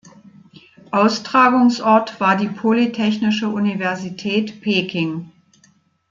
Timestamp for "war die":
2.19-2.47